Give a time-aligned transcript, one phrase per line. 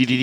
[0.00, 0.16] Welcome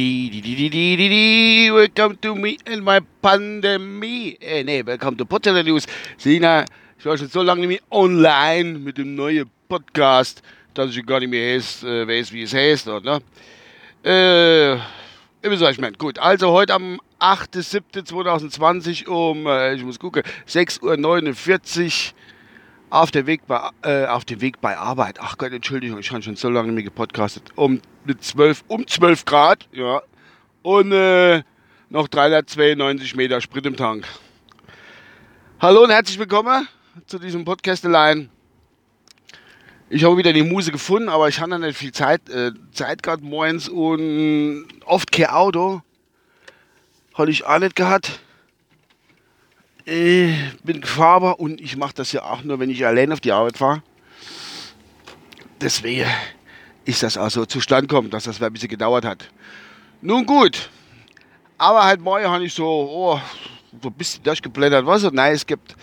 [2.22, 4.36] to me and my pandemie.
[4.42, 5.86] Äh, nee, welcome to Potsdamer News.
[6.18, 6.66] Sina,
[6.98, 10.42] ich war schon so lange nicht mehr online mit dem neuen Podcast,
[10.74, 12.88] dass ich gar nicht mehr weiß, äh, weiß wie es heißt.
[12.88, 13.20] Oder?
[14.04, 14.74] Äh,
[15.44, 16.18] immer so, ich meine, gut.
[16.18, 22.16] Also heute am 8.7.2020 um, äh, ich muss gucken, 6.49 Uhr
[22.90, 24.08] auf dem Weg bei, äh,
[24.42, 25.20] Weg bei Arbeit.
[25.22, 27.52] Ach Gott, Entschuldigung, ich habe schon so lange nicht mehr gepodcastet.
[27.56, 30.02] Um, mit 12, um 12 Grad, ja.
[30.62, 31.44] Und äh,
[31.90, 34.08] noch 392 Meter Sprit im Tank.
[35.60, 36.68] Hallo und herzlich willkommen
[37.08, 38.30] zu diesem Podcast allein.
[39.90, 43.24] Ich habe wieder die Muse gefunden, aber ich hatte nicht viel Zeit, äh, Zeit gehabt
[43.24, 45.82] morgens und oft kein Auto.
[47.14, 48.20] Hatte ich auch nicht gehabt.
[49.90, 53.32] Ich bin Fahrer und ich mache das ja auch nur, wenn ich allein auf die
[53.32, 53.82] Arbeit fahre.
[55.62, 56.06] Deswegen
[56.84, 59.30] ist das also zustande gekommen, dass das ein bisschen gedauert hat.
[60.02, 60.70] Nun gut,
[61.58, 63.22] aber halt morgen habe ich so, oh,
[63.82, 65.78] so ein bisschen durchgeblättert, was es Neues gibt.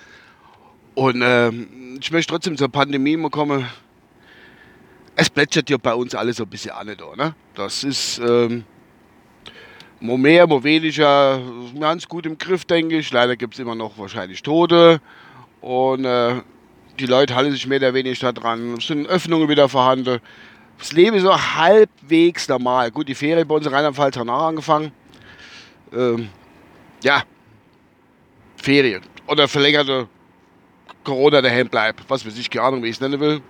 [0.94, 3.66] Und ähm, ich möchte trotzdem zur Pandemie mal kommen.
[5.16, 6.88] Es plätschert ja bei uns alles so ein bisschen an.
[6.88, 7.34] Ne?
[7.54, 8.66] Das ist ähm,
[10.04, 11.40] mo mehr, mo weniger,
[11.80, 13.10] ganz gut im Griff, denke ich.
[13.10, 15.00] Leider gibt es immer noch wahrscheinlich Tote.
[15.62, 16.42] Und äh,
[16.98, 18.74] die Leute halten sich mehr oder weniger dran.
[18.78, 20.20] Es sind Öffnungen wieder vorhanden.
[20.78, 22.90] Das Leben ist so halbwegs normal.
[22.90, 24.92] Gut, die Ferien bei uns in Rheinland-Pfalz haben angefangen.
[25.90, 26.28] Ähm,
[27.02, 27.22] ja,
[28.56, 29.00] Ferien.
[29.26, 30.06] Oder verlängerte
[31.02, 32.04] Corona daheim bleibt.
[32.08, 33.40] Was weiß ich, keine Ahnung, wie ich es nennen will.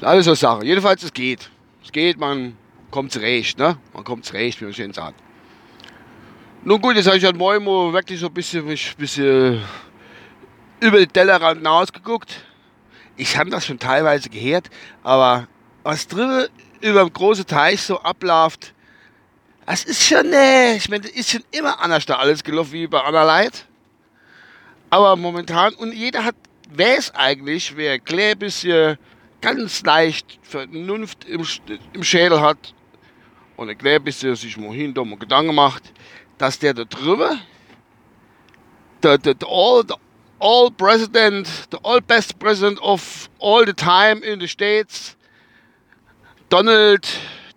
[0.00, 0.64] Alles so Sachen.
[0.64, 1.50] Jedenfalls, es geht.
[1.84, 2.56] Es geht, man
[2.90, 3.76] kommt zurecht, ne?
[3.92, 5.20] Man kommt zurecht, wie man schön sagt.
[6.62, 9.62] Nun gut, jetzt habe ich heute Morgen mal wirklich so ein bisschen, mich bisschen
[10.80, 12.44] über den Tellerrand hinausgeguckt.
[13.16, 14.68] Ich habe das schon teilweise gehört,
[15.02, 15.46] aber
[15.82, 16.48] was drüber
[16.80, 18.74] über dem großen Teich so abläuft,
[19.66, 22.86] das ist schon, ne, ich meine, das ist schon immer anders da alles gelaufen wie
[22.86, 23.66] bei Anna Leid.
[24.90, 26.34] Aber momentan, und jeder hat,
[26.70, 28.98] weiß eigentlich, wer ein bisschen
[29.40, 31.46] ganz leicht Vernunft im,
[31.92, 32.74] im Schädel hat
[33.60, 35.92] und ein klein bisschen sich mal hin und Gedanken macht,
[36.38, 37.38] dass der da drüber,
[39.02, 39.98] der, der, der, all, der
[40.38, 45.14] all president, the all best president of all the time in the States,
[46.48, 47.06] Donald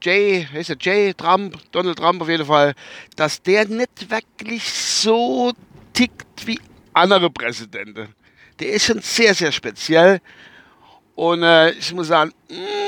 [0.02, 2.74] J, heißt er J, Trump, Donald Trump auf jeden Fall,
[3.16, 5.54] dass der nicht wirklich so
[5.94, 6.60] tickt wie
[6.92, 8.14] andere Präsidenten.
[8.60, 10.20] Der ist schon sehr, sehr speziell.
[11.16, 12.83] Und äh, ich muss sagen, mh,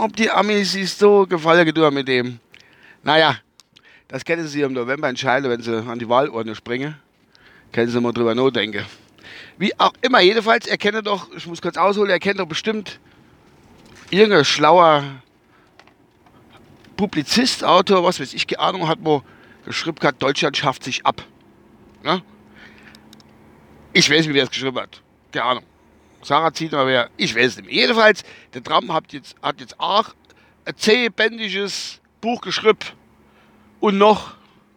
[0.00, 2.40] ob die Amis sich so gefallen getan mit dem.
[3.02, 3.36] Naja,
[4.08, 6.96] das können sie im November entscheiden, wenn sie an die Wahlurne springen.
[7.72, 8.84] Können sie mal drüber nachdenken.
[9.58, 12.98] Wie auch immer, jedenfalls, er kennt doch, ich muss kurz ausholen, er kennt doch bestimmt
[14.10, 15.04] irgendein schlauer
[16.96, 19.22] Publizist, Autor, was weiß ich, keine Ahnung, hat wo
[19.64, 21.22] geschrieben hat, Deutschland schafft sich ab.
[22.04, 22.20] Ja?
[23.92, 25.00] Ich weiß nicht, wer es geschrieben hat.
[25.30, 25.64] Keine Ahnung.
[26.22, 27.74] Sarah zieht aber wer, ich weiß nicht mehr.
[27.74, 28.22] Jedenfalls,
[28.52, 30.14] der Trump hat jetzt, hat jetzt auch
[30.64, 32.78] ein zähbändiges Buch geschrieben.
[33.80, 34.34] Und noch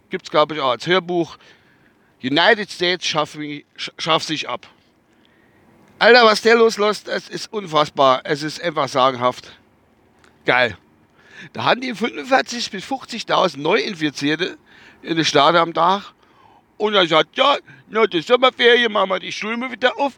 [0.09, 1.37] gibt es, glaube ich, auch als Hörbuch.
[2.23, 3.37] United States schafft,
[3.97, 4.67] schafft sich ab.
[5.99, 8.21] Alter, was der loslässt, es ist unfassbar.
[8.23, 9.57] Es ist einfach sagenhaft.
[10.45, 10.77] Geil.
[11.51, 14.57] Da haben die 45.000 bis 50.000 Neuinfizierte
[15.01, 16.13] in der Stadt am Tag.
[16.77, 17.57] Und er sagt, ja,
[17.89, 20.17] na, die Sommerferien machen wir die Schulen wieder auf.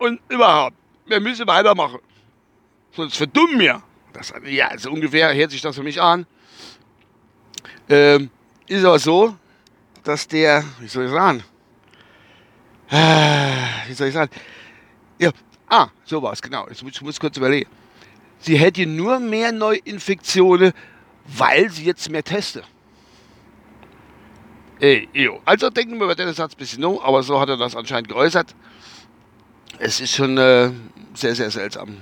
[0.00, 1.98] Und überhaupt, wir müssen weitermachen.
[2.96, 3.82] Sonst verdummen wir.
[4.14, 6.26] Das, ja, so ungefähr hört sich das für mich an.
[7.86, 8.30] Ähm,
[8.66, 9.36] ist aber so,
[10.02, 11.44] dass der, wie soll ich sagen,
[12.88, 14.30] äh, wie soll ich sagen,
[15.18, 15.32] ja,
[15.68, 17.68] ah, so war es, genau, jetzt muss ich muss kurz überlegen.
[18.38, 20.72] Sie hätte nur mehr Neuinfektionen,
[21.26, 22.64] weil sie jetzt mehr teste.
[24.80, 25.42] Ey, jo.
[25.44, 28.08] Also denken wir über den Satz ein bisschen no, aber so hat er das anscheinend
[28.08, 28.54] geäußert.
[29.82, 30.70] Es ist schon äh,
[31.14, 31.96] sehr, sehr seltsam.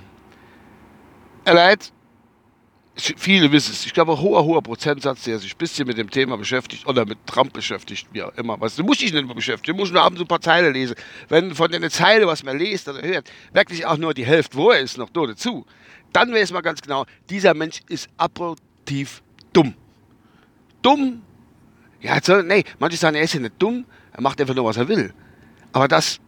[1.45, 1.93] Er leid,
[2.97, 3.85] viele wissen es.
[3.85, 7.05] Ich glaube, ein hoher, hoher Prozentsatz, der sich ein bisschen mit dem Thema beschäftigt oder
[7.05, 8.59] mit Trump beschäftigt, wie auch immer.
[8.59, 10.95] Was, du musst dich nicht mehr beschäftigen, du musst nur abends ein paar Zeilen lesen.
[11.29, 14.71] Wenn von der Zeile, was man liest oder hört, wirklich auch nur die Hälfte, wo
[14.71, 15.65] er ist, noch nur dazu,
[16.11, 19.23] dann weiß man ganz genau, dieser Mensch ist approtiv
[19.53, 19.73] dumm.
[20.81, 21.21] Dumm?
[22.01, 24.75] Ja, also, nee, manche sagen, er ist ja nicht dumm, er macht einfach nur, was
[24.75, 25.13] er will.
[25.71, 26.19] Aber das,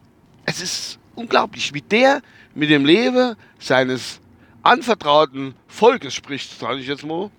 [0.46, 2.22] es ist unglaublich, wie der
[2.54, 4.20] mit dem Leben seines
[4.64, 7.30] anvertrauten Volkes spricht, sage ich jetzt mal,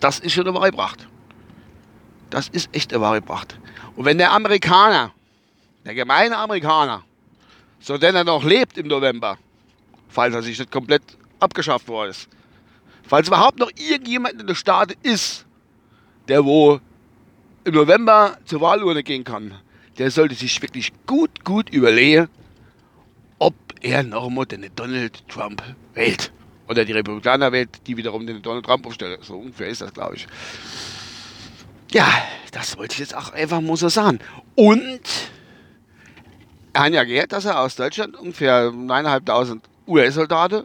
[0.00, 1.06] das ist schon eine wahre Pracht.
[2.30, 3.58] Das ist echt eine wahre Pracht.
[3.96, 5.12] Und wenn der Amerikaner,
[5.84, 7.02] der gemeine Amerikaner,
[7.80, 9.36] so denn er noch lebt im November,
[10.08, 11.02] falls er sich nicht komplett
[11.40, 12.28] abgeschafft worden ist,
[13.06, 15.44] falls überhaupt noch irgendjemand in der Staaten ist,
[16.28, 16.80] der wo
[17.64, 19.54] im November zur Wahlurne gehen kann,
[19.98, 22.28] der sollte sich wirklich gut, gut überlegen,
[23.82, 25.62] er nochmal den Donald Trump
[25.94, 26.32] wählt.
[26.68, 29.18] Oder die Republikaner wählt, die wiederum den Donald Trump aufstellen.
[29.20, 30.26] So ungefähr ist das, glaube ich.
[31.92, 32.08] Ja,
[32.52, 34.20] das wollte ich jetzt auch einfach mal so sagen.
[34.54, 35.00] Und
[36.72, 40.64] er hat ja gehört, dass er aus Deutschland ungefähr 9.500 US-Soldaten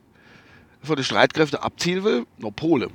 [0.81, 2.90] von den Streitkräften abziehen will, nach Polen.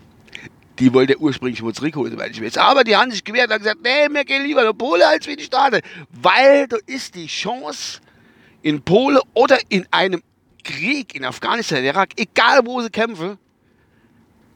[0.78, 2.56] Die wollte er ursprünglich mal zurückholen, weil ich weiß.
[2.56, 5.36] Aber die haben sich gewehrt und gesagt, nee, wir gehen lieber nach Polen als wir
[5.36, 5.82] die Staaten.
[6.10, 8.00] Weil da ist die Chance,
[8.62, 10.22] in Polen oder in einem
[10.64, 13.38] Krieg in Afghanistan, Irak, egal wo sie kämpfen,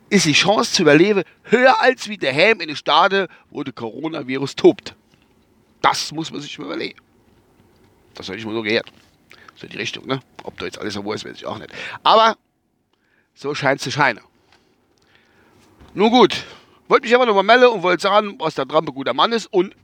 [0.09, 3.73] ist die Chance zu überleben höher als wie der Helm in den Staaten, wo der
[3.73, 4.95] Coronavirus tobt.
[5.83, 6.99] Das muss man sich überlegen.
[8.15, 8.91] Das habe ich mal so gehört.
[9.57, 10.21] So die Richtung, ne?
[10.45, 11.71] Ob da jetzt alles so ist, weiß ich auch nicht.
[12.03, 12.37] Aber
[13.35, 14.21] so scheint es zu scheinen.
[15.95, 16.45] Nun gut,
[16.89, 19.47] wollte mich aber nochmal melden und wollte sagen, was der Trump ein guter Mann ist
[19.47, 19.75] und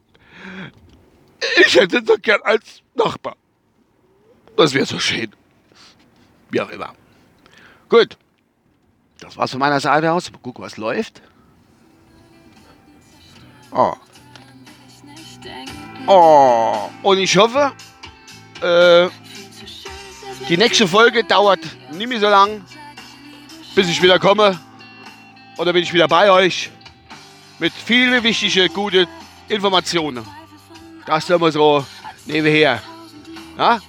[1.67, 3.37] ich hätte ihn so gern als Nachbar.
[4.57, 5.33] Das wäre so schön.
[6.51, 6.95] Wie auch immer.
[7.89, 8.17] Gut.
[9.21, 10.31] Das war's von meiner Seite aus.
[10.31, 11.23] Mal gucken, was läuft.
[13.71, 13.95] Oh.
[16.07, 16.91] Oh.
[17.03, 17.73] Und ich hoffe,
[18.61, 19.09] äh,
[20.49, 21.61] die nächste Folge dauert
[21.93, 22.65] nicht mehr so lang,
[23.75, 24.59] bis ich wieder komme.
[25.57, 26.71] Oder bin ich wieder bei euch
[27.59, 29.07] mit vielen wichtigen, guten
[29.49, 30.27] Informationen.
[31.07, 31.85] Das tun wir so
[32.27, 32.83] nebenher.
[33.57, 33.81] Ja?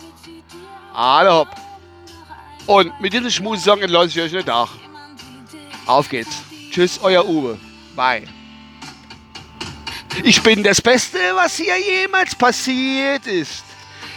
[0.94, 1.50] Alle hopp.
[2.66, 4.70] Und mit diesem Schmusesong entlasse ich euch nicht nach.
[5.86, 6.44] Auf geht's.
[6.72, 7.60] Tschüss, euer Uwe.
[7.96, 8.24] Bye.
[10.24, 13.64] Ich bin das Beste, was hier jemals passiert ist.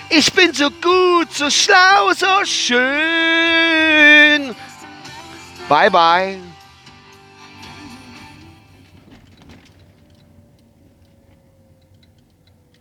[0.09, 2.95] Ich bin so gut, so schlau, so schön.
[5.69, 6.39] Bye, bye.